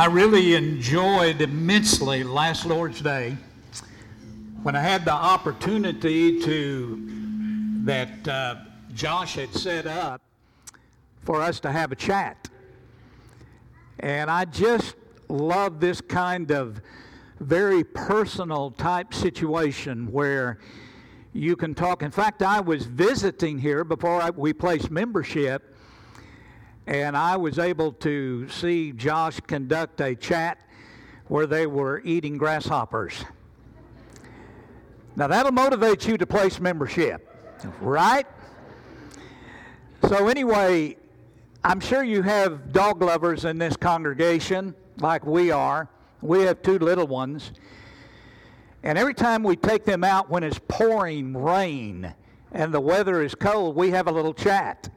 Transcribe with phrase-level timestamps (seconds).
[0.00, 3.36] I really enjoyed immensely last Lord's Day
[4.62, 8.54] when I had the opportunity to, that uh,
[8.94, 10.22] Josh had set up
[11.26, 12.48] for us to have a chat.
[13.98, 14.96] And I just
[15.28, 16.80] love this kind of
[17.38, 20.60] very personal type situation where
[21.34, 22.02] you can talk.
[22.02, 25.69] In fact, I was visiting here before I, we placed membership,
[26.86, 30.58] and I was able to see Josh conduct a chat
[31.28, 33.24] where they were eating grasshoppers.
[35.16, 37.28] Now, that'll motivate you to place membership,
[37.80, 38.26] right?
[40.08, 40.96] So, anyway,
[41.62, 45.88] I'm sure you have dog lovers in this congregation, like we are.
[46.22, 47.52] We have two little ones.
[48.82, 52.14] And every time we take them out when it's pouring rain
[52.52, 54.88] and the weather is cold, we have a little chat.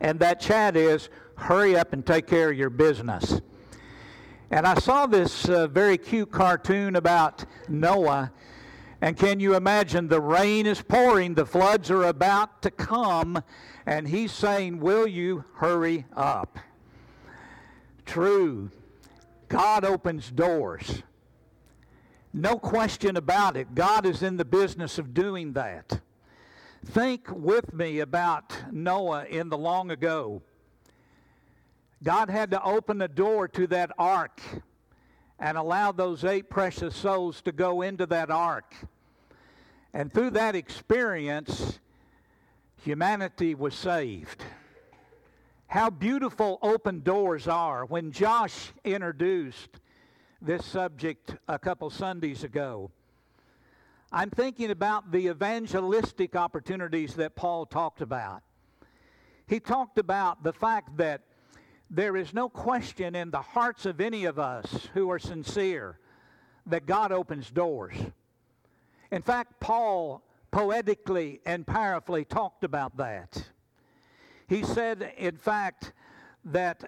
[0.00, 1.08] And that chat is
[1.42, 3.40] hurry up and take care of your business.
[4.50, 8.32] And I saw this uh, very cute cartoon about Noah.
[9.00, 13.42] And can you imagine the rain is pouring, the floods are about to come,
[13.86, 16.58] and he's saying, Will you hurry up?
[18.06, 18.70] True.
[19.48, 21.02] God opens doors.
[22.32, 23.74] No question about it.
[23.74, 26.00] God is in the business of doing that.
[26.84, 30.42] Think with me about Noah in the long ago.
[32.02, 34.40] God had to open the door to that ark
[35.38, 38.74] and allow those eight precious souls to go into that ark.
[39.94, 41.78] And through that experience,
[42.82, 44.42] humanity was saved.
[45.66, 47.84] How beautiful open doors are.
[47.84, 49.80] When Josh introduced
[50.42, 52.90] this subject a couple Sundays ago.
[54.10, 58.42] I'm thinking about the evangelistic opportunities that Paul talked about.
[59.46, 61.22] He talked about the fact that
[61.94, 65.98] there is no question in the hearts of any of us who are sincere
[66.64, 67.94] that God opens doors.
[69.10, 73.44] In fact, Paul poetically and powerfully talked about that.
[74.48, 75.92] He said, in fact,
[76.46, 76.82] that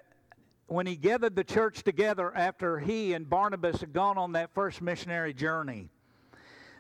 [0.69, 4.81] when he gathered the church together after he and Barnabas had gone on that first
[4.81, 5.91] missionary journey,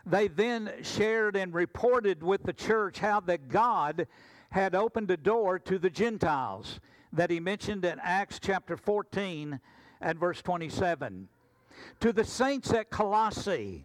[0.06, 4.06] they then shared and reported with the church how that God
[4.50, 6.80] had opened a door to the Gentiles
[7.16, 9.60] that he mentioned in Acts chapter 14
[10.00, 11.28] and verse 27.
[12.00, 13.84] To the saints at Colossae,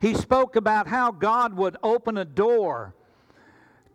[0.00, 2.94] he spoke about how God would open a door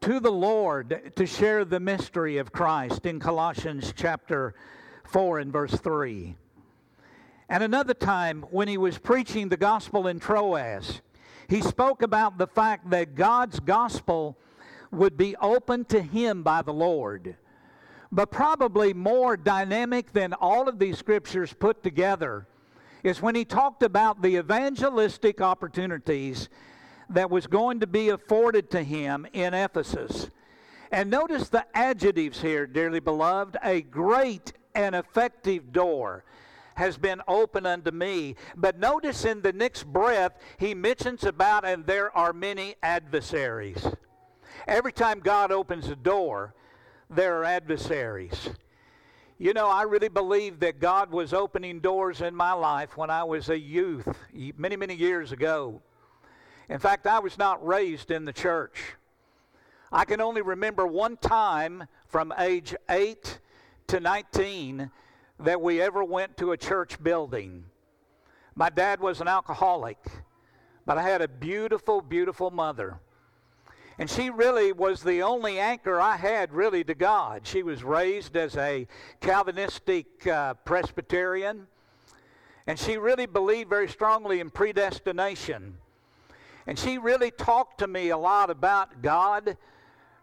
[0.02, 4.56] to the Lord to share the mystery of Christ in Colossians chapter
[5.06, 6.36] 4 and verse 3.
[7.50, 11.02] And another time, when he was preaching the gospel in Troas,
[11.48, 14.38] he spoke about the fact that God's gospel
[14.92, 17.36] would be open to him by the Lord.
[18.12, 22.48] But probably more dynamic than all of these scriptures put together
[23.04, 26.50] is when he talked about the evangelistic opportunities
[27.10, 30.30] that was going to be afforded to him in Ephesus.
[30.92, 36.24] And notice the adjectives here, dearly beloved a great and effective door
[36.76, 38.36] has been open unto me.
[38.56, 43.86] But notice in the next breath, he mentions about, and there are many adversaries.
[44.68, 46.56] Every time God opens a door,
[47.10, 48.50] there are adversaries.
[49.40, 53.24] You know, I really believe that God was opening doors in my life when I
[53.24, 54.08] was a youth,
[54.58, 55.82] many, many years ago.
[56.68, 58.80] In fact, I was not raised in the church.
[59.92, 63.40] I can only remember one time from age 8
[63.88, 64.92] to 19
[65.40, 67.64] that we ever went to a church building.
[68.54, 69.98] My dad was an alcoholic,
[70.86, 73.00] but I had a beautiful, beautiful mother.
[74.00, 77.46] And she really was the only anchor I had really to God.
[77.46, 78.88] She was raised as a
[79.20, 81.68] Calvinistic uh, Presbyterian,
[82.66, 85.78] and she really believed very strongly in predestination.
[86.66, 89.58] And she really talked to me a lot about God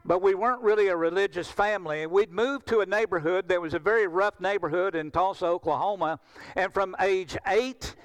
[0.06, 2.06] but we weren't really a religious family.
[2.06, 6.21] We'd moved to a neighborhood that was a very rough neighborhood in Tulsa, Oklahoma,
[6.55, 7.97] and from age 8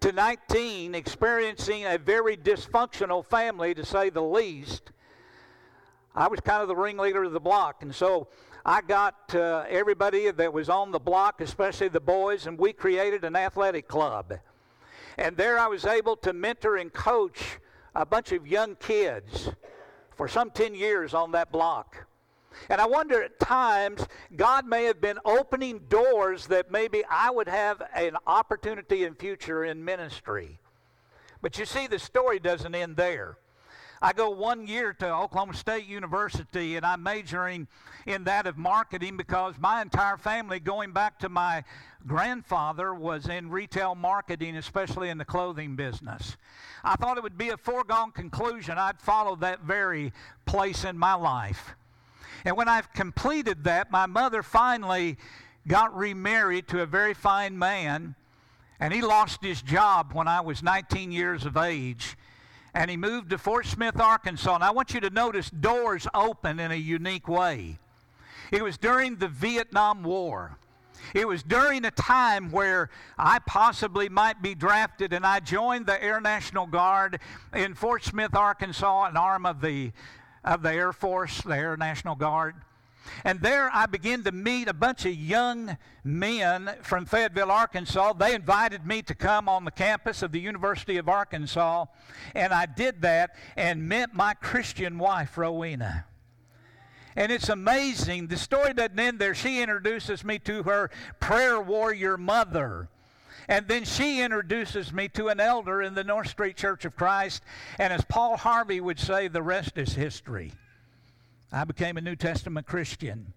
[0.00, 4.90] to 19, experiencing a very dysfunctional family, to say the least,
[6.14, 7.82] I was kind of the ringleader of the block.
[7.82, 8.28] And so
[8.64, 13.24] I got uh, everybody that was on the block, especially the boys, and we created
[13.24, 14.34] an athletic club.
[15.16, 17.58] And there I was able to mentor and coach
[17.94, 19.50] a bunch of young kids
[20.16, 22.06] for some 10 years on that block.
[22.68, 24.06] And I wonder at times,
[24.36, 29.64] God may have been opening doors that maybe I would have an opportunity in future
[29.64, 30.58] in ministry.
[31.40, 33.38] But you see, the story doesn't end there.
[34.02, 37.68] I go one year to Oklahoma State University and I'm majoring
[38.06, 41.64] in that of marketing because my entire family, going back to my
[42.06, 46.38] grandfather, was in retail marketing, especially in the clothing business.
[46.82, 50.14] I thought it would be a foregone conclusion I'd follow that very
[50.46, 51.74] place in my life.
[52.46, 55.18] And when I've completed that, my mother finally
[55.68, 58.14] got remarried to a very fine man,
[58.80, 62.16] and he lost his job when I was 19 years of age
[62.74, 64.54] and he moved to Fort Smith, Arkansas.
[64.54, 67.78] And I want you to notice doors open in a unique way.
[68.50, 70.56] It was during the Vietnam War.
[71.14, 76.02] It was during a time where I possibly might be drafted, and I joined the
[76.02, 77.20] Air National Guard
[77.54, 79.92] in Fort Smith, Arkansas, an arm of the,
[80.44, 82.54] of the Air Force, the Air National Guard.
[83.24, 88.14] And there I began to meet a bunch of young men from Fayetteville, Arkansas.
[88.14, 91.86] They invited me to come on the campus of the University of Arkansas,
[92.34, 96.06] and I did that and met my Christian wife, Rowena.
[97.16, 98.28] And it's amazing.
[98.28, 99.34] The story doesn't end there.
[99.34, 102.88] She introduces me to her prayer warrior mother.
[103.48, 107.42] And then she introduces me to an elder in the North Street Church of Christ.
[107.78, 110.52] And as Paul Harvey would say, the rest is history.
[111.52, 113.32] I became a New Testament Christian.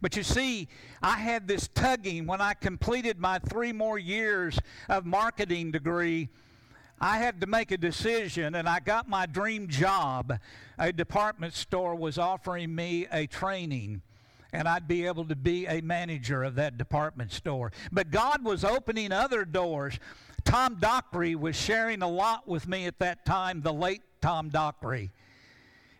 [0.00, 0.68] But you see,
[1.02, 4.58] I had this tugging when I completed my three more years
[4.88, 6.28] of marketing degree.
[7.00, 10.38] I had to make a decision, and I got my dream job.
[10.78, 14.02] A department store was offering me a training,
[14.52, 17.72] and I'd be able to be a manager of that department store.
[17.92, 19.98] But God was opening other doors.
[20.44, 25.10] Tom Dockery was sharing a lot with me at that time, the late Tom Dockery.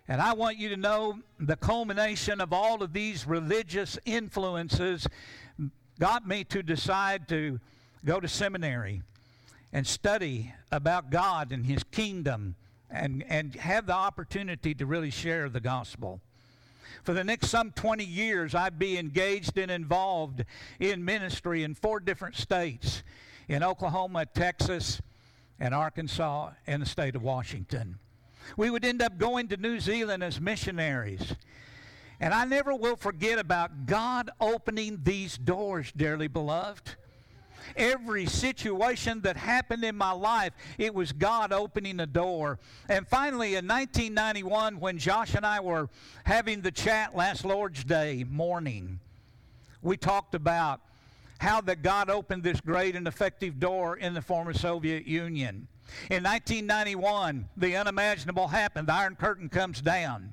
[0.07, 5.07] And I want you to know the culmination of all of these religious influences
[5.99, 7.59] got me to decide to
[8.05, 9.03] go to seminary
[9.73, 12.55] and study about God and His kingdom
[12.91, 16.21] and, and have the opportunity to really share the gospel.
[17.03, 20.45] For the next some 20 years, I'd be engaged and involved
[20.81, 23.03] in ministry in four different states
[23.49, 25.01] in Oklahoma, Texas,
[25.59, 27.99] and Arkansas, and the state of Washington.
[28.57, 31.35] We would end up going to New Zealand as missionaries.
[32.21, 36.97] And I never will forget about God opening these doors, dearly beloved.
[37.77, 42.59] Every situation that happened in my life, it was God opening a door.
[42.89, 45.89] And finally, in 1991, when Josh and I were
[46.25, 49.01] having the chat last Lord's Day morning,
[49.83, 50.81] we talked about
[51.39, 55.69] how that God opened this great and effective door in the former Soviet Union.
[56.11, 58.89] In 1991, the unimaginable happened.
[58.89, 60.33] The Iron Curtain comes down.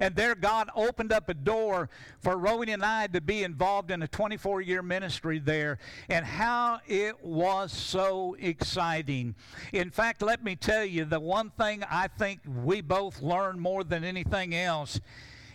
[0.00, 1.88] And there, God opened up a door
[2.20, 5.78] for Rowena and I to be involved in a 24 year ministry there.
[6.08, 9.34] And how it was so exciting.
[9.72, 13.84] In fact, let me tell you, the one thing I think we both learned more
[13.84, 15.00] than anything else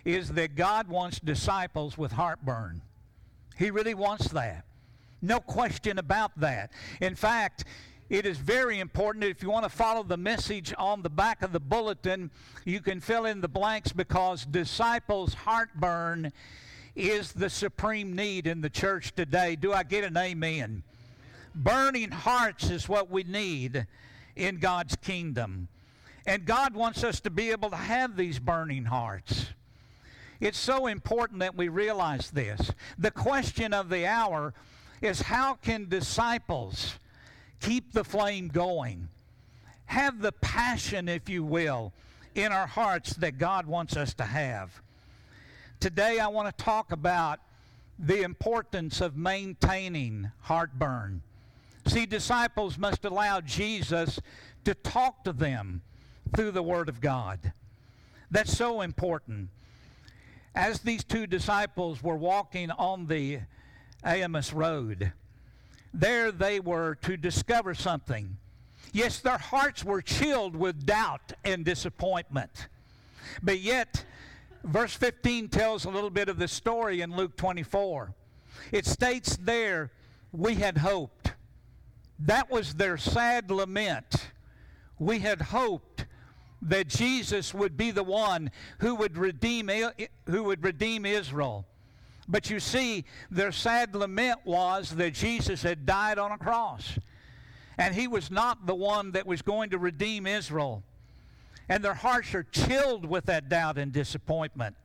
[0.06, 2.82] is that God wants disciples with heartburn.
[3.58, 4.66] He really wants that.
[5.22, 6.72] No question about that.
[7.00, 7.66] In fact,
[8.12, 9.24] it is very important.
[9.24, 12.30] If you want to follow the message on the back of the bulletin,
[12.66, 16.34] you can fill in the blanks because disciples' heartburn
[16.94, 19.56] is the supreme need in the church today.
[19.56, 20.84] Do I get an amen?
[21.56, 23.88] Burning hearts is what we need
[24.36, 25.70] in God's kingdom.
[26.26, 29.52] And God wants us to be able to have these burning hearts.
[30.42, 32.72] It's so important that we realize this.
[32.98, 34.54] The question of the hour
[35.02, 36.96] is how can disciples
[37.62, 39.08] keep the flame going.
[39.86, 41.94] Have the passion, if you will,
[42.36, 44.82] in our hearts that God wants us to have.
[45.80, 47.40] Today, I want to talk about
[47.98, 51.22] the importance of maintaining heartburn.
[51.88, 54.20] See, disciples must allow Jesus
[54.66, 55.82] to talk to them
[56.36, 57.54] through the Word of God.
[58.30, 59.50] That's so important.
[60.56, 63.40] As these two disciples were walking on the
[64.04, 65.12] Emmaus Road,
[65.94, 68.38] there they were to discover something.
[68.94, 72.68] Yes, their hearts were chilled with doubt and disappointment.
[73.42, 74.04] But yet,
[74.64, 78.14] verse 15 tells a little bit of the story in Luke 24.
[78.72, 79.92] It states there,
[80.32, 81.34] we had hoped.
[82.20, 84.32] That was their sad lament.
[85.00, 86.06] We had hoped
[86.62, 89.70] that Jesus would be the one who would redeem,
[90.28, 91.66] who would redeem Israel.
[92.28, 96.98] But you see, their sad lament was that Jesus had died on a cross.
[97.78, 100.84] And he was not the one that was going to redeem Israel.
[101.68, 104.76] And their hearts are chilled with that doubt and disappointment.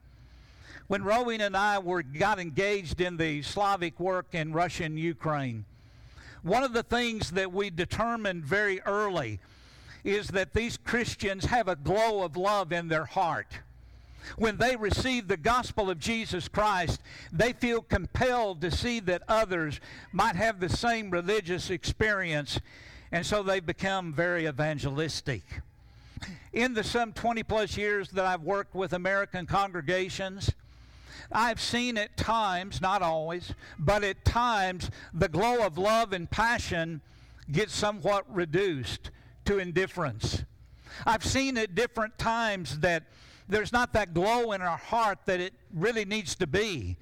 [0.87, 5.65] When Rowena and I were, got engaged in the Slavic work in Russia and Ukraine,
[6.43, 9.41] one of the things that we determined very early
[10.05, 13.59] is that these Christians have a glow of love in their heart.
[14.37, 17.01] When they receive the gospel of Jesus Christ,
[17.33, 19.81] they feel compelled to see that others
[20.13, 22.61] might have the same religious experience,
[23.13, 25.43] and so they become very evangelistic.
[26.53, 30.51] In the some 20 plus years that I've worked with American congregations,
[31.31, 37.01] I've seen at times, not always, but at times, the glow of love and passion
[37.51, 39.11] gets somewhat reduced
[39.45, 40.45] to indifference.
[41.05, 43.05] I've seen at different times that
[43.49, 46.97] there's not that glow in our heart that it really needs to be.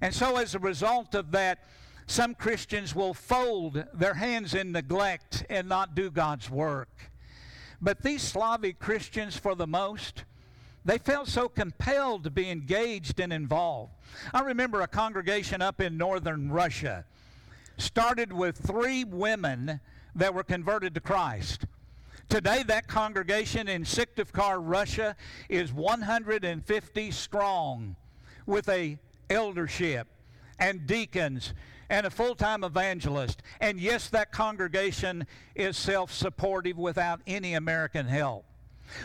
[0.00, 1.64] And so, as a result of that,
[2.06, 7.10] some Christians will fold their hands in neglect and not do God's work.
[7.80, 10.24] But these Slavic Christians, for the most,
[10.84, 13.92] they felt so compelled to be engaged and involved.
[14.32, 17.04] I remember a congregation up in northern Russia
[17.76, 19.80] started with three women
[20.14, 21.66] that were converted to Christ.
[22.28, 25.14] Today, that congregation in Syktyvkar, Russia,
[25.48, 27.94] is 150 strong
[28.46, 28.98] with a
[29.30, 30.08] eldership
[30.58, 31.54] and deacons
[31.88, 33.42] and a full-time evangelist.
[33.60, 38.44] And yes, that congregation is self-supportive without any American help.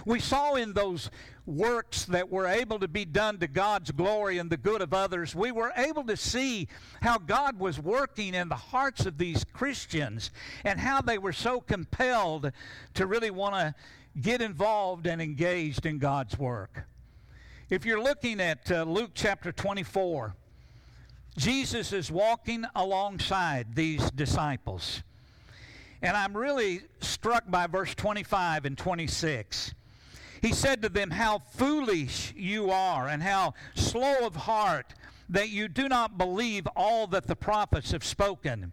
[0.05, 1.09] We saw in those
[1.45, 5.35] works that were able to be done to God's glory and the good of others,
[5.35, 6.67] we were able to see
[7.01, 10.31] how God was working in the hearts of these Christians
[10.63, 12.51] and how they were so compelled
[12.93, 13.75] to really want to
[14.19, 16.85] get involved and engaged in God's work.
[17.69, 20.35] If you're looking at uh, Luke chapter 24,
[21.37, 25.03] Jesus is walking alongside these disciples.
[26.01, 29.73] And I'm really struck by verse 25 and 26.
[30.41, 34.95] He said to them, How foolish you are, and how slow of heart
[35.29, 38.71] that you do not believe all that the prophets have spoken.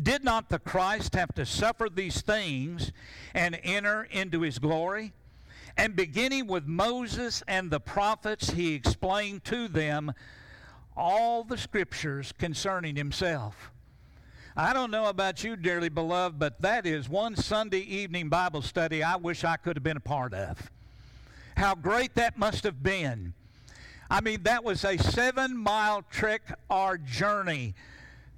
[0.00, 2.92] Did not the Christ have to suffer these things
[3.34, 5.12] and enter into his glory?
[5.76, 10.12] And beginning with Moses and the prophets, he explained to them
[10.96, 13.70] all the scriptures concerning himself.
[14.54, 19.02] I don't know about you, dearly beloved, but that is one Sunday evening Bible study
[19.02, 20.70] I wish I could have been a part of.
[21.56, 23.32] How great that must have been.
[24.10, 27.74] I mean, that was a seven mile trek or journey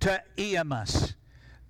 [0.01, 1.15] to Emmaus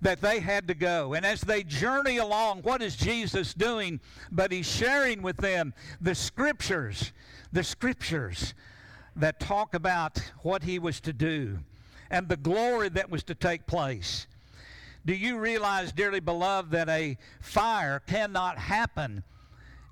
[0.03, 1.15] that they had to go.
[1.15, 3.99] And as they journey along, what is Jesus doing?
[4.31, 7.13] But he's sharing with them the scriptures,
[7.51, 8.53] the scriptures
[9.15, 11.57] that talk about what he was to do
[12.11, 14.27] and the glory that was to take place.
[15.05, 19.23] Do you realize, dearly beloved, that a fire cannot happen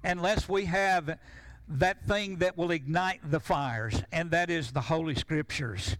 [0.03, 1.17] unless we have
[1.67, 5.98] that thing that will ignite the fires, and that is the Holy Scriptures.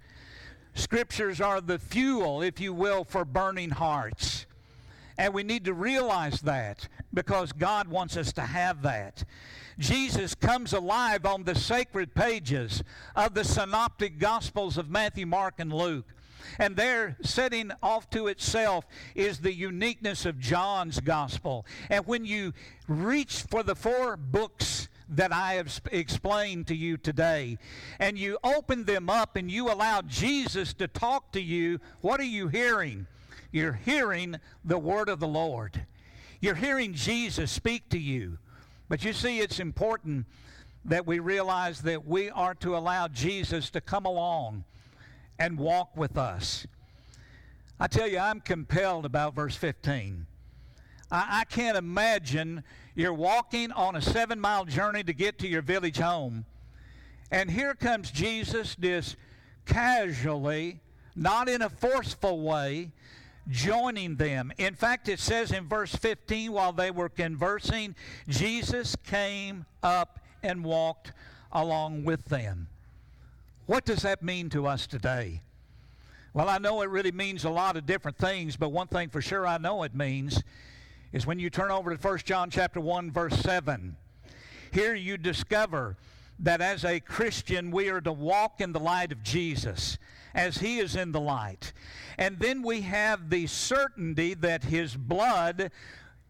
[0.74, 4.46] Scriptures are the fuel, if you will, for burning hearts.
[5.18, 9.24] And we need to realize that because God wants us to have that.
[9.78, 12.84] Jesus comes alive on the sacred pages
[13.16, 16.08] of the synoptic gospels of Matthew, Mark, and Luke.
[16.60, 18.86] And there, setting off to itself,
[19.16, 21.66] is the uniqueness of John's gospel.
[21.90, 22.54] And when you
[22.88, 27.58] reach for the four books that I have explained to you today,
[28.00, 32.24] and you open them up and you allow Jesus to talk to you, what are
[32.24, 33.08] you hearing?
[33.52, 35.86] You're hearing the word of the Lord.
[36.42, 38.38] You're hearing Jesus speak to you.
[38.90, 40.26] But you see, it's important
[40.86, 44.66] that we realize that we are to allow Jesus to come along
[45.40, 46.66] and walk with us.
[47.80, 50.26] I tell you, I'm compelled about verse 15.
[51.12, 52.64] I, I can't imagine
[52.96, 56.46] you're walking on a seven mile journey to get to your village home,
[57.32, 59.16] and here comes Jesus just
[59.66, 60.80] casually,
[61.16, 62.92] not in a forceful way,
[63.50, 64.52] joining them.
[64.58, 67.96] In fact, it says in verse 15, while they were conversing,
[68.28, 71.12] Jesus came up and walked
[71.52, 72.68] along with them.
[73.66, 75.42] What does that mean to us today?
[76.34, 79.22] Well, I know it really means a lot of different things, but one thing for
[79.22, 80.44] sure I know it means
[81.14, 83.96] is when you turn over to 1 John chapter 1 verse 7.
[84.74, 85.96] Here you discover
[86.40, 89.98] that as a Christian we are to walk in the light of Jesus
[90.34, 91.72] as he is in the light.
[92.18, 95.72] And then we have the certainty that his blood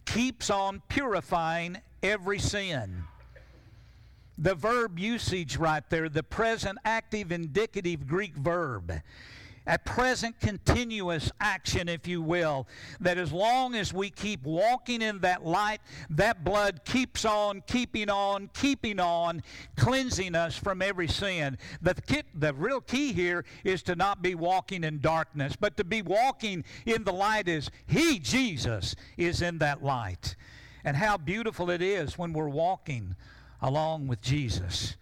[0.05, 3.05] keeps on purifying every sin.
[4.37, 8.91] The verb usage right there, the present active indicative Greek verb,
[9.65, 12.67] a present continuous action, if you will,
[12.99, 18.09] that as long as we keep walking in that light, that blood keeps on, keeping
[18.09, 19.41] on, keeping on,
[19.77, 21.57] cleansing us from every sin.
[21.81, 25.85] The, key, the real key here is to not be walking in darkness, but to
[25.85, 30.35] be walking in the light as He, Jesus, is in that light.
[30.83, 33.15] and how beautiful it is when we're walking
[33.63, 34.97] along with Jesus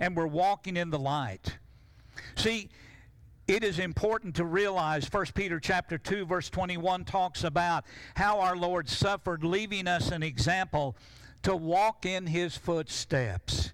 [0.00, 1.58] and we're walking in the light.
[2.34, 2.70] See,
[3.46, 8.56] it is important to realize 1 Peter chapter 2 verse 21 talks about how our
[8.56, 10.96] Lord suffered leaving us an example
[11.42, 13.72] to walk in his footsteps.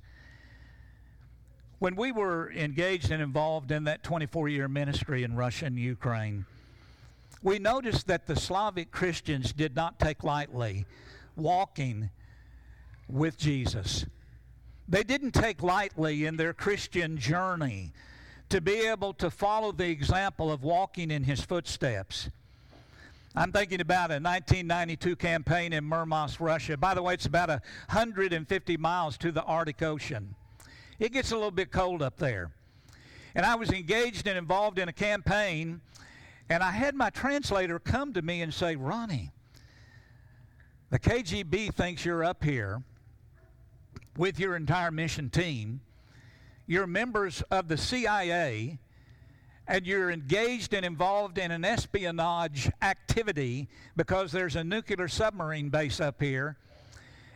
[1.79, 6.45] When we were engaged and involved in that 24-year ministry in Russia and Ukraine,
[7.43, 10.85] we noticed that the Slavic Christians did not take lightly
[11.35, 12.11] walking
[13.09, 14.05] with Jesus.
[14.93, 17.95] They didn't take lightly in their Christian journey
[18.51, 22.29] to be able to follow the example of walking in his footsteps.
[23.35, 26.77] I'm thinking about a 1992 campaign in Murmansk, Russia.
[26.77, 30.35] By the way, it's about 150 miles to the Arctic Ocean.
[30.99, 32.51] It gets a little bit cold up there.
[33.35, 35.81] And I was engaged and involved in a campaign,
[36.51, 39.31] and I had my translator come to me and say, Ronnie,
[40.91, 42.83] the KGB thinks you're up here
[44.17, 45.81] with your entire mission team
[46.67, 48.79] you're members of the CIA
[49.67, 56.01] and you're engaged and involved in an espionage activity because there's a nuclear submarine base
[56.01, 56.57] up here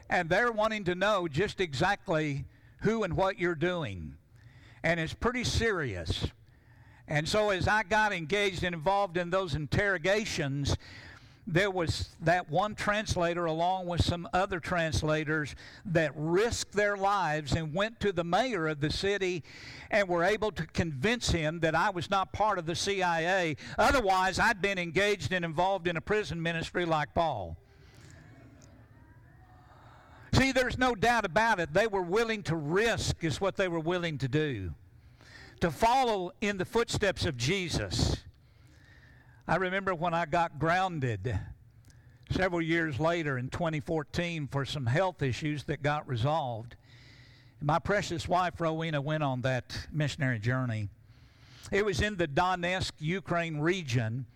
[0.09, 2.45] and they're wanting to know just exactly
[2.81, 4.15] who and what you're doing.
[4.83, 6.27] And it's pretty serious.
[7.09, 10.77] And so as I got engaged and involved in those interrogations,
[11.47, 17.73] there was that one translator along with some other translators that risked their lives and
[17.73, 19.45] went to the mayor of the city
[19.91, 23.57] and were able to convince him that I was not part of the CIA.
[23.79, 27.57] Otherwise, I'd been engaged and involved in a prison ministry like Paul.
[30.33, 31.73] See, there's no doubt about it.
[31.73, 34.75] They were willing to risk, is what they were willing to do.
[35.61, 38.19] To follow in the footsteps of Jesus.
[39.49, 41.39] I remember when I got grounded
[42.33, 46.75] several years later in 2014 for some health issues that got resolved.
[47.61, 50.89] My precious wife Rowena went on that missionary journey.
[51.71, 54.27] It was in the Donetsk, Ukraine region.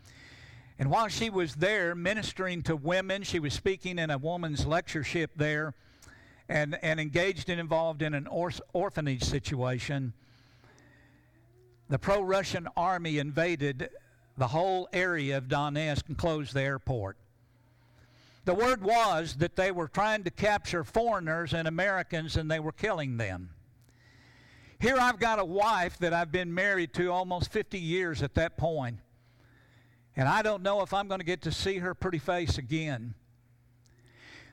[0.78, 5.32] And while she was there ministering to women, she was speaking in a woman's lectureship
[5.35, 5.74] there
[6.48, 10.12] and, and engaged and involved in an or- orphanage situation.
[11.88, 13.90] The pro Russian army invaded
[14.40, 17.18] the whole area of Donetsk and closed the airport.
[18.46, 22.72] The word was that they were trying to capture foreigners and Americans and they were
[22.72, 23.50] killing them.
[24.79, 28.57] Here I've got a wife that I've been married to almost 50 years at that
[28.57, 29.00] point,
[30.16, 33.12] and I don't know if I'm going to get to see her pretty face again.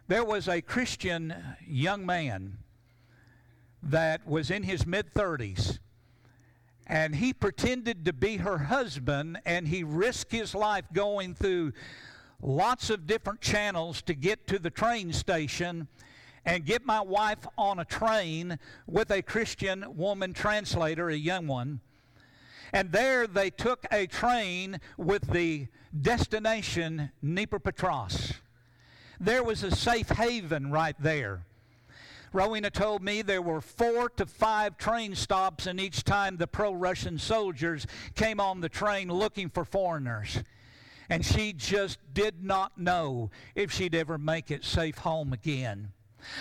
[0.09, 1.33] There was a Christian
[1.65, 2.57] young man
[3.81, 5.79] that was in his mid 30s
[6.87, 11.73] and he pretended to be her husband and he risked his life going through
[12.41, 15.87] lots of different channels to get to the train station
[16.45, 21.81] and get my wife on a train with a Christian woman translator, a young one.
[22.71, 25.67] And there they took a train with the
[25.99, 28.35] destination Dnipropetrovsk.
[29.19, 31.41] There was a safe haven right there.
[32.33, 36.73] Rowena told me there were four to five train stops, and each time the pro
[36.73, 40.39] Russian soldiers came on the train looking for foreigners.
[41.09, 45.93] And she just did not know if she'd ever make it safe home again.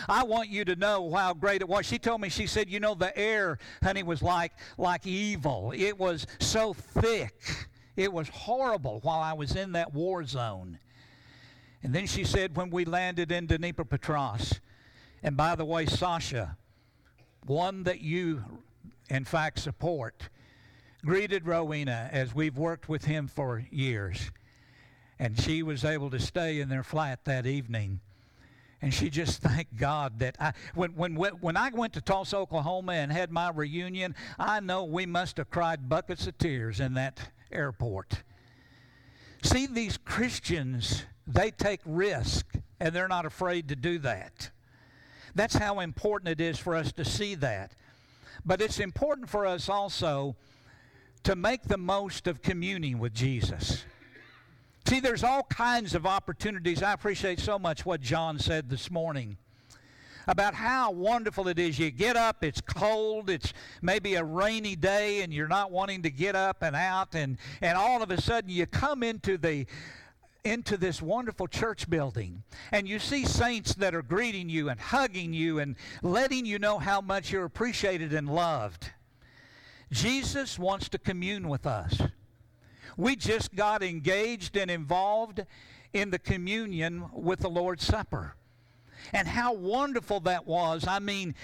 [0.08, 1.86] I want you to know how great it was.
[1.86, 5.72] She told me, she said, you know, the air, honey, was like, like evil.
[5.76, 7.68] It was so thick.
[7.94, 10.78] It was horrible while I was in that war zone.
[11.82, 14.60] And then she said, when we landed in Dnipropetrovsk,
[15.22, 16.56] and by the way, Sasha,
[17.46, 18.44] one that you,
[19.08, 20.28] in fact, support,
[21.04, 24.30] greeted Rowena as we've worked with him for years.
[25.18, 28.00] And she was able to stay in their flat that evening.
[28.82, 32.92] And she just thanked God that I, when, when, when I went to Tulsa, Oklahoma
[32.92, 37.20] and had my reunion, I know we must have cried buckets of tears in that
[37.50, 38.22] airport.
[39.42, 44.50] See, these Christians, they take risk and they're not afraid to do that.
[45.36, 47.72] That's how important it is for us to see that.
[48.44, 50.34] But it's important for us also
[51.24, 53.84] to make the most of communing with Jesus.
[54.86, 56.82] See, there's all kinds of opportunities.
[56.82, 59.36] I appreciate so much what John said this morning
[60.26, 61.78] about how wonderful it is.
[61.78, 66.10] You get up, it's cold, it's maybe a rainy day, and you're not wanting to
[66.10, 69.66] get up and out, and, and all of a sudden you come into the
[70.46, 75.34] into this wonderful church building and you see saints that are greeting you and hugging
[75.34, 78.92] you and letting you know how much you're appreciated and loved.
[79.90, 82.00] Jesus wants to commune with us.
[82.96, 85.44] We just got engaged and involved
[85.92, 88.36] in the communion with the Lord's Supper.
[89.12, 90.86] And how wonderful that was.
[90.86, 91.34] I mean,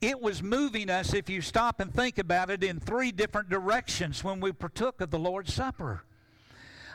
[0.00, 4.22] it was moving us, if you stop and think about it, in three different directions
[4.22, 6.04] when we partook of the Lord's Supper.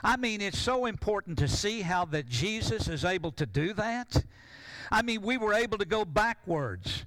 [0.04, 4.26] I mean, it's so important to see how that Jesus is able to do that.
[4.92, 7.06] I mean, we were able to go backwards,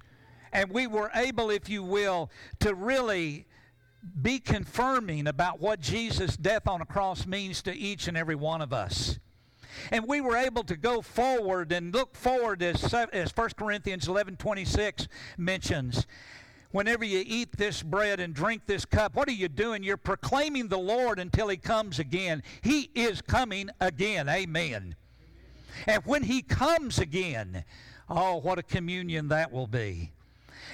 [0.53, 3.45] and we were able, if you will, to really
[4.21, 8.61] be confirming about what Jesus' death on a cross means to each and every one
[8.61, 9.19] of us.
[9.91, 14.37] And we were able to go forward and look forward as, as 1 Corinthians 11
[14.37, 16.07] 26 mentions.
[16.71, 19.83] Whenever you eat this bread and drink this cup, what are you doing?
[19.83, 22.43] You're proclaiming the Lord until He comes again.
[22.61, 24.27] He is coming again.
[24.27, 24.95] Amen.
[25.87, 27.63] And when He comes again,
[28.09, 30.11] oh, what a communion that will be.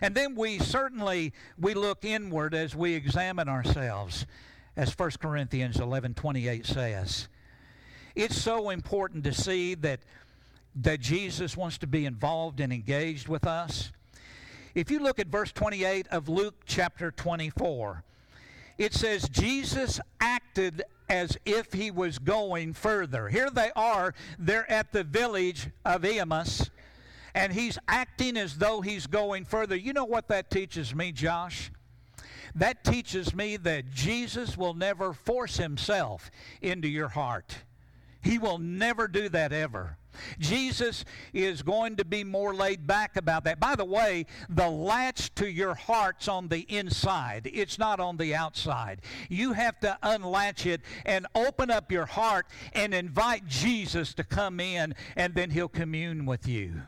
[0.01, 4.25] And then we certainly we look inward as we examine ourselves,
[4.75, 7.27] as 1 Corinthians 11 28 says.
[8.15, 10.01] It's so important to see that,
[10.75, 13.91] that Jesus wants to be involved and engaged with us.
[14.73, 18.03] If you look at verse 28 of Luke chapter 24,
[18.77, 23.27] it says, Jesus acted as if he was going further.
[23.27, 26.69] Here they are, they're at the village of Emmaus,
[27.35, 29.75] and he's acting as though he's going further.
[29.75, 31.71] You know what that teaches me, Josh?
[32.55, 36.31] That teaches me that Jesus will never force himself
[36.61, 37.57] into your heart.
[38.21, 39.97] He will never do that ever.
[40.39, 43.59] Jesus is going to be more laid back about that.
[43.59, 47.49] By the way, the latch to your heart's on the inside.
[47.51, 49.01] It's not on the outside.
[49.29, 54.59] You have to unlatch it and open up your heart and invite Jesus to come
[54.59, 56.81] in and then he'll commune with you.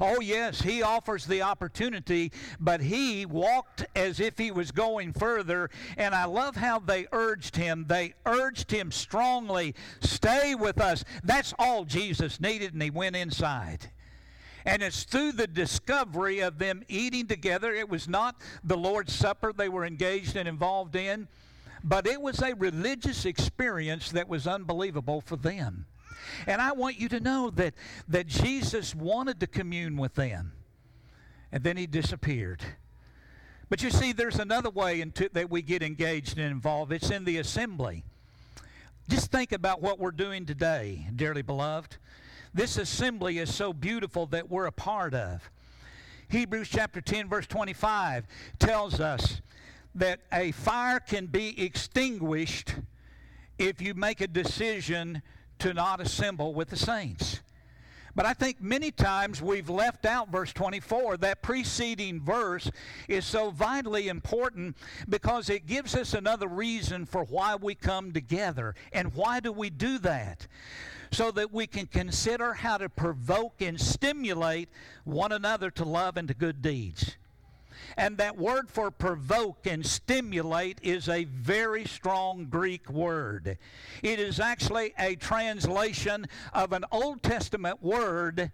[0.00, 5.70] Oh, yes, he offers the opportunity, but he walked as if he was going further.
[5.96, 7.84] And I love how they urged him.
[7.88, 11.04] They urged him strongly, stay with us.
[11.22, 13.90] That's all Jesus needed, and he went inside.
[14.66, 17.72] And it's through the discovery of them eating together.
[17.72, 21.28] It was not the Lord's Supper they were engaged and involved in,
[21.82, 25.84] but it was a religious experience that was unbelievable for them.
[26.46, 27.74] And I want you to know that,
[28.08, 30.52] that Jesus wanted to commune with them.
[31.52, 32.62] And then he disappeared.
[33.68, 36.92] But you see, there's another way into, that we get engaged and involved.
[36.92, 38.04] It's in the assembly.
[39.08, 41.96] Just think about what we're doing today, dearly beloved.
[42.52, 45.50] This assembly is so beautiful that we're a part of.
[46.28, 48.26] Hebrews chapter 10, verse 25
[48.58, 49.40] tells us
[49.94, 52.74] that a fire can be extinguished
[53.58, 55.22] if you make a decision
[55.60, 57.40] to not assemble with the saints.
[58.16, 61.16] But I think many times we've left out verse 24.
[61.16, 62.70] That preceding verse
[63.08, 64.76] is so vitally important
[65.08, 68.74] because it gives us another reason for why we come together.
[68.92, 70.46] And why do we do that?
[71.10, 74.68] So that we can consider how to provoke and stimulate
[75.04, 77.16] one another to love and to good deeds.
[77.96, 83.58] And that word for provoke and stimulate is a very strong Greek word.
[84.02, 88.50] It is actually a translation of an Old Testament word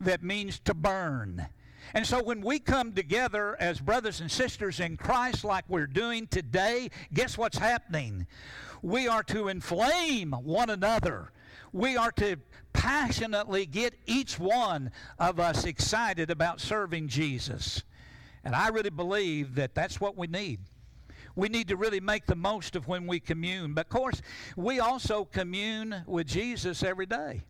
[0.00, 1.46] that means to burn.
[1.92, 6.26] And so when we come together as brothers and sisters in Christ, like we're doing
[6.26, 8.26] today, guess what's happening?
[8.82, 11.30] We are to inflame one another.
[11.72, 12.36] We are to
[12.72, 17.82] passionately get each one of us excited about serving Jesus.
[18.44, 20.60] And I really believe that that's what we need.
[21.36, 23.74] We need to really make the most of when we commune.
[23.74, 24.22] But of course,
[24.56, 27.42] we also commune with Jesus every day.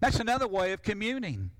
[0.00, 1.50] That's another way of communing.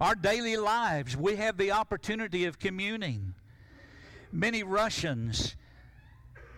[0.00, 3.34] Our daily lives, we have the opportunity of communing.
[4.32, 5.54] Many Russians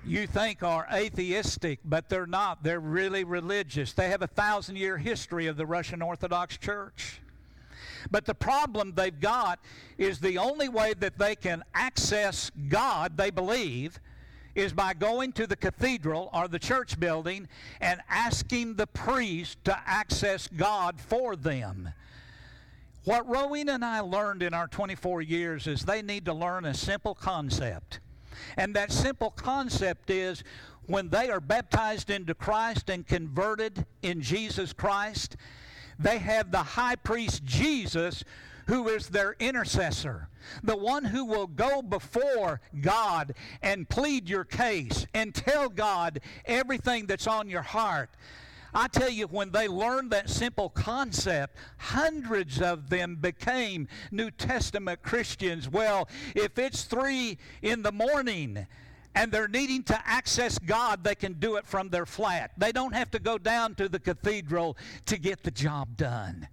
[0.06, 2.62] you think are atheistic, but they're not.
[2.62, 3.92] They're really religious.
[3.92, 7.20] They have a thousand year history of the Russian Orthodox Church.
[8.10, 9.60] But the problem they've got
[9.98, 13.98] is the only way that they can access God, they believe,
[14.54, 17.48] is by going to the cathedral or the church building
[17.80, 21.90] and asking the priest to access God for them.
[23.04, 26.72] What Rowena and I learned in our 24 years is they need to learn a
[26.72, 28.00] simple concept.
[28.56, 30.42] And that simple concept is
[30.86, 35.36] when they are baptized into Christ and converted in Jesus Christ,
[35.98, 38.24] they have the high priest Jesus
[38.66, 40.28] who is their intercessor,
[40.62, 47.06] the one who will go before God and plead your case and tell God everything
[47.06, 48.10] that's on your heart.
[48.76, 55.00] I tell you, when they learned that simple concept, hundreds of them became New Testament
[55.02, 55.68] Christians.
[55.68, 58.66] Well, if it's three in the morning,
[59.14, 62.52] and they're needing to access God, they can do it from their flat.
[62.58, 66.48] They don't have to go down to the cathedral to get the job done.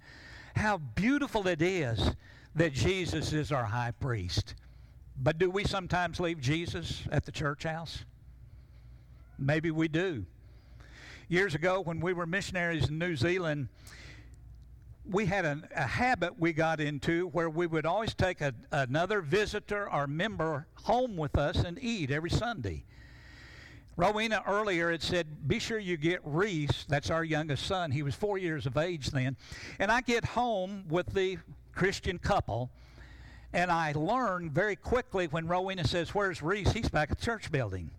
[0.56, 2.12] how beautiful it is
[2.56, 4.56] that Jesus is our high priest.
[5.18, 8.04] But do we sometimes leave Jesus at the church house?
[9.38, 10.26] Maybe we do.
[11.30, 13.70] Years ago, when we were missionaries in New Zealand,
[15.10, 19.22] we had a, a habit we got into where we would always take a, another
[19.22, 22.84] visitor or member home with us and eat every Sunday.
[23.98, 27.92] Rowena earlier had said, Be sure you get Reese, that's our youngest son.
[27.92, 29.36] He was four years of age then.
[29.80, 31.38] And I get home with the
[31.76, 32.72] Christian couple,
[33.54, 36.72] and I learn very quickly when Rowena says, Where's Reese?
[36.72, 37.92] He's back at the church building.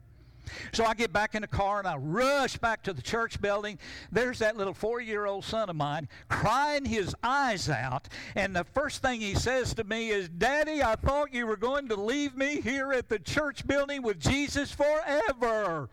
[0.72, 3.78] So I get back in the car and I rush back to the church building.
[4.10, 8.08] There's that little four year old son of mine crying his eyes out.
[8.34, 11.88] And the first thing he says to me is, Daddy, I thought you were going
[11.88, 15.88] to leave me here at the church building with Jesus forever.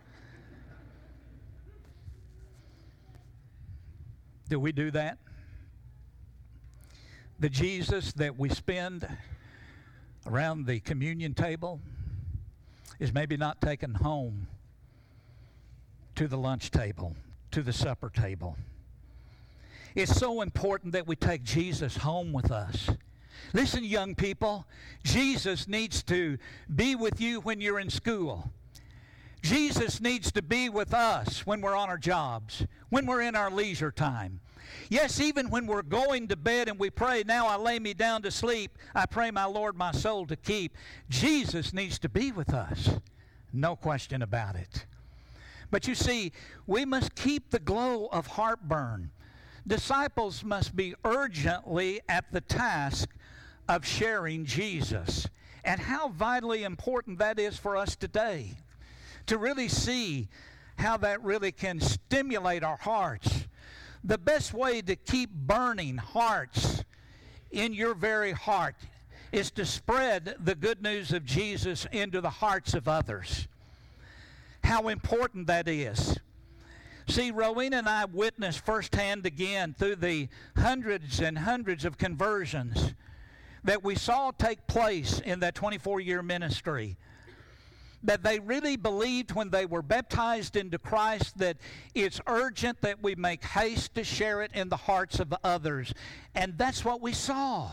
[4.50, 5.20] Do we do that?
[7.40, 9.08] The Jesus that we spend
[10.26, 11.80] around the communion table
[13.00, 14.48] is maybe not taken home
[16.16, 17.16] to the lunch table,
[17.52, 18.58] to the supper table.
[19.96, 22.90] It's so important that we take Jesus home with us.
[23.54, 24.66] Listen, young people,
[25.04, 26.38] Jesus needs to
[26.74, 28.52] be with you when you're in school.
[29.42, 33.50] Jesus needs to be with us when we're on our jobs, when we're in our
[33.50, 34.42] leisure time.
[34.90, 38.22] Yes, even when we're going to bed and we pray, Now I lay me down
[38.24, 40.76] to sleep, I pray my Lord my soul to keep.
[41.10, 42.90] Jesus needs to be with us.
[43.54, 44.86] No question about it.
[45.72, 46.32] But you see,
[46.68, 49.12] we must keep the glow of heartburn.
[49.68, 53.10] Disciples must be urgently at the task
[53.68, 55.28] of sharing Jesus.
[55.64, 58.56] And how vitally important that is for us today.
[59.28, 60.28] To really see
[60.78, 63.46] how that really can stimulate our hearts
[64.04, 66.84] the best way to keep burning hearts
[67.52, 68.76] in your very heart
[69.32, 73.48] is to spread the good news of Jesus into the hearts of others.
[74.64, 76.18] How important that is.
[77.08, 82.94] See, Rowena and I witnessed firsthand again through the hundreds and hundreds of conversions
[83.64, 86.98] that we saw take place in that 24 year ministry
[88.04, 91.58] that they really believed when they were baptized into Christ that
[91.94, 95.94] it's urgent that we make haste to share it in the hearts of others.
[96.36, 97.72] And that's what we saw.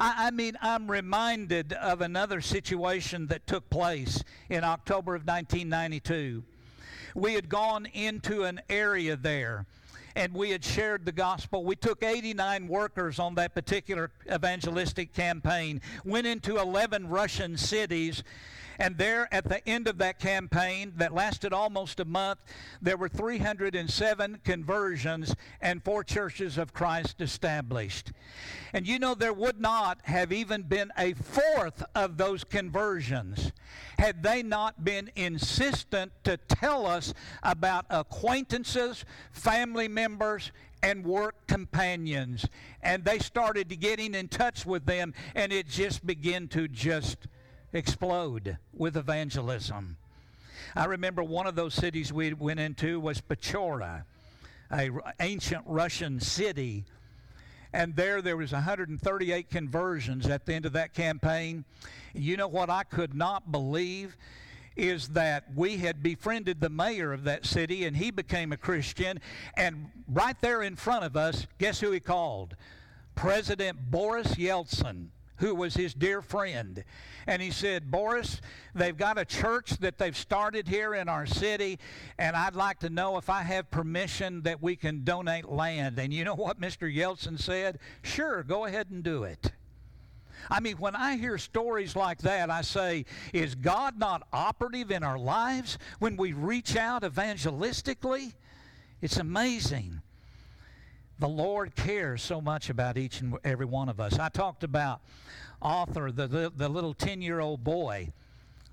[0.00, 6.44] I, mean, I'm reminded of another situation that took place in October of 1992.
[7.16, 9.66] We had gone into an area there
[10.14, 11.64] and we had shared the gospel.
[11.64, 18.22] We took 89 workers on that particular evangelistic campaign, went into 11 Russian cities,
[18.78, 22.38] and there at the end of that campaign that lasted almost a month,
[22.80, 28.12] there were 307 conversions and four churches of Christ established.
[28.72, 33.52] And you know, there would not have even been a fourth of those conversions
[33.98, 37.12] had they not been insistent to tell us
[37.42, 42.46] about acquaintances, family members, and work companions.
[42.82, 47.26] And they started getting in touch with them, and it just began to just
[47.72, 49.96] explode with evangelism.
[50.74, 54.04] I remember one of those cities we went into was Pechora,
[54.72, 56.84] a ancient Russian city.
[57.72, 61.64] And there, there was 138 conversions at the end of that campaign.
[62.14, 64.16] You know what I could not believe
[64.76, 69.20] is that we had befriended the mayor of that city, and he became a Christian.
[69.54, 72.54] And right there in front of us, guess who he called?
[73.16, 76.84] President Boris Yeltsin who was his dear friend.
[77.26, 78.40] And he said, Boris,
[78.74, 81.78] they've got a church that they've started here in our city,
[82.18, 85.98] and I'd like to know if I have permission that we can donate land.
[85.98, 86.92] And you know what Mr.
[86.94, 87.78] Yeltsin said?
[88.02, 89.52] Sure, go ahead and do it.
[90.50, 95.02] I mean, when I hear stories like that, I say, is God not operative in
[95.02, 98.34] our lives when we reach out evangelistically?
[99.00, 100.00] It's amazing
[101.18, 104.18] the Lord cares so much about each and every one of us.
[104.18, 105.00] I talked about
[105.60, 108.12] Arthur, the, the, the little 10 year old boy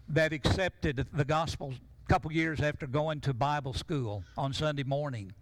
[0.09, 5.33] that accepted the gospel a couple years after going to Bible school on Sunday morning.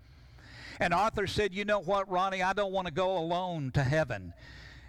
[0.80, 4.34] And Arthur said, You know what, Ronnie, I don't want to go alone to heaven.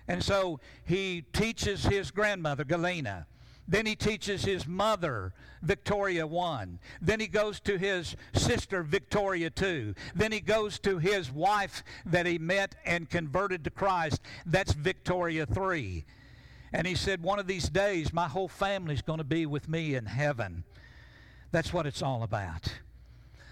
[0.07, 3.27] And so he teaches his grandmother, Galena,
[3.67, 6.79] then he teaches his mother, Victoria 1.
[7.01, 9.95] Then he goes to his sister, Victoria 2.
[10.15, 14.21] Then he goes to his wife that he met and converted to Christ.
[14.45, 16.05] That's Victoria 3.
[16.73, 19.95] And he said, One of these days, my whole family's going to be with me
[19.95, 20.65] in heaven.
[21.51, 22.69] That's what it's all about.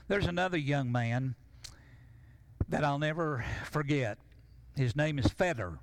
[0.09, 1.37] There's another young man
[2.69, 4.19] that I'll never forget.
[4.77, 5.79] His name is Feder.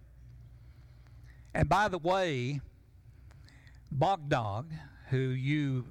[1.53, 2.61] And by the way,
[3.95, 4.65] Bogdog,
[5.10, 5.86] who you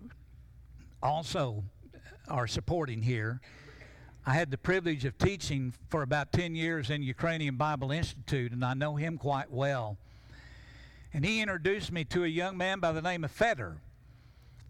[1.02, 1.64] also
[2.28, 3.40] are supporting here,
[4.24, 8.64] I had the privilege of teaching for about 10 years in Ukrainian Bible Institute, and
[8.64, 9.96] I know him quite well.
[11.12, 13.78] And he introduced me to a young man by the name of Feder.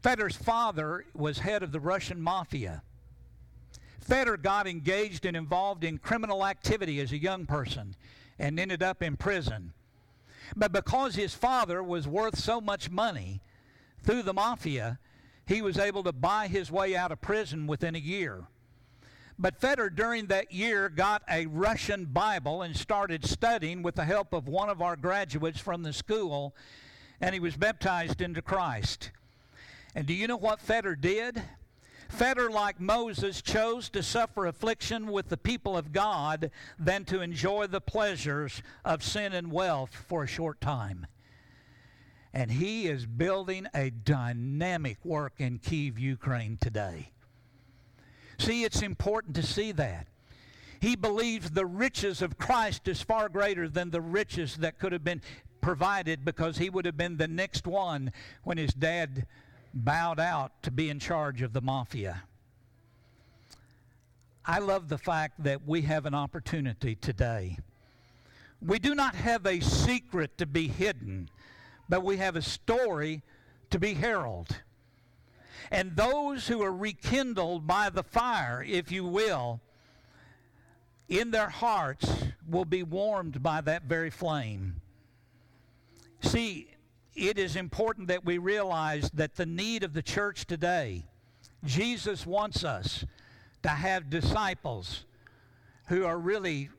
[0.01, 2.83] Feder's father was head of the Russian mafia.
[4.01, 7.97] Feder got engaged and involved in criminal activity as a young person
[8.39, 9.73] and ended up in prison.
[10.57, 13.41] But because his father was worth so much money
[14.03, 14.99] through the mafia,
[15.47, 18.49] he was able to buy his way out of prison within a year.
[19.39, 24.33] But Feder, during that year, got a Russian Bible and started studying with the help
[24.33, 26.57] of one of our graduates from the school,
[27.21, 29.13] and he was baptized into Christ.
[29.95, 31.41] And do you know what Feder did?
[32.09, 37.67] Feder, like Moses, chose to suffer affliction with the people of God than to enjoy
[37.67, 41.07] the pleasures of sin and wealth for a short time.
[42.33, 47.11] And he is building a dynamic work in Kiev, Ukraine today.
[48.39, 50.07] See, it's important to see that.
[50.81, 55.05] He believes the riches of Christ is far greater than the riches that could have
[55.05, 55.23] been
[55.61, 58.13] provided because he would have been the next one
[58.45, 59.27] when his dad
[59.75, 62.23] bowed out to be in charge of the mafia.
[64.45, 67.59] I love the fact that we have an opportunity today.
[68.61, 71.29] We do not have a secret to be hidden,
[71.89, 73.23] but we have a story
[73.71, 74.57] to be heralded.
[75.71, 79.61] And those who are rekindled by the fire, if you will,
[81.09, 84.81] in their hearts will be warmed by that very flame.
[86.21, 86.69] See,
[87.19, 91.05] it is important that we realize that the need of the church today,
[91.65, 93.05] Jesus wants us
[93.63, 95.05] to have disciples
[95.89, 96.71] who are really,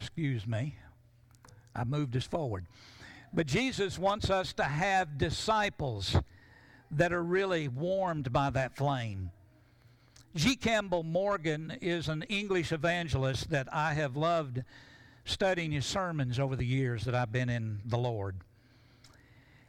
[0.00, 0.76] excuse me,
[1.74, 2.66] I moved us forward.
[3.32, 6.16] But Jesus wants us to have disciples
[6.90, 9.30] that are really warmed by that flame.
[10.34, 10.56] G.
[10.56, 14.62] Campbell Morgan is an English evangelist that I have loved
[15.28, 18.36] studying his sermons over the years that I've been in the Lord.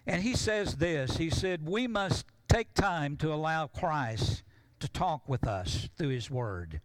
[0.07, 4.43] And he says this He said, We must take time to allow Christ
[4.79, 6.81] to talk with us through his word.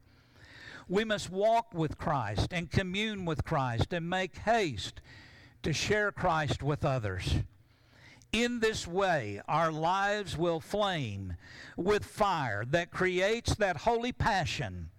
[0.89, 5.01] We must walk with Christ and commune with Christ and make haste
[5.63, 7.37] to share Christ with others.
[8.33, 11.37] In this way, our lives will flame
[11.77, 14.91] with fire that creates that holy passion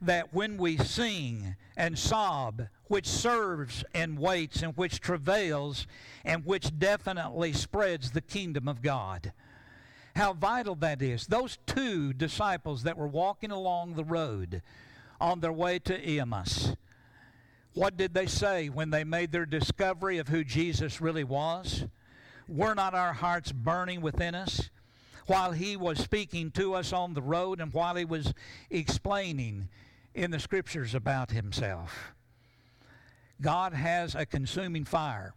[0.00, 5.86] that when we sing and sob, which serves and waits and which travails
[6.24, 9.32] and which definitely spreads the kingdom of God.
[10.16, 11.26] How vital that is.
[11.26, 14.62] Those two disciples that were walking along the road
[15.20, 16.74] on their way to Emmaus,
[17.74, 21.84] what did they say when they made their discovery of who Jesus really was?
[22.48, 24.70] Were not our hearts burning within us
[25.26, 28.34] while he was speaking to us on the road and while he was
[28.68, 29.68] explaining
[30.14, 32.12] in the scriptures about himself?
[33.40, 35.34] God has a consuming fire.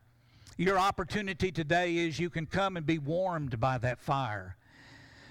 [0.58, 4.56] Your opportunity today is you can come and be warmed by that fire.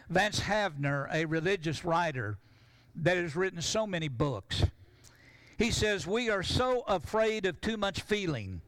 [0.09, 2.39] Vance Havner, a religious writer
[2.97, 4.65] that has written so many books,
[5.59, 8.63] he says, We are so afraid of too much feeling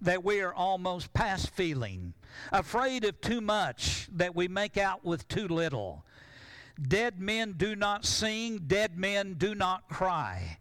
[0.00, 2.14] that we are almost past feeling,
[2.52, 6.04] afraid of too much that we make out with too little.
[6.80, 10.58] Dead men do not sing, dead men do not cry.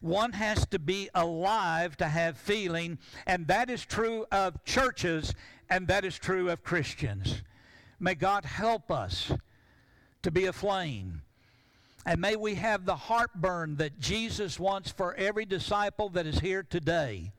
[0.00, 5.34] One has to be alive to have feeling, and that is true of churches,
[5.70, 7.42] and that is true of Christians.
[7.98, 9.32] May God help us
[10.22, 11.22] to be aflame.
[12.04, 16.62] And may we have the heartburn that Jesus wants for every disciple that is here
[16.62, 17.32] today.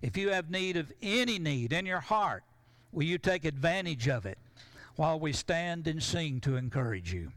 [0.00, 2.44] If you have need of any need in your heart,
[2.92, 4.38] will you take advantage of it
[4.94, 7.32] while we stand and sing to encourage you?